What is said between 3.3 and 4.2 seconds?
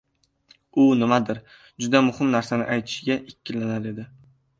ikkilanar edi.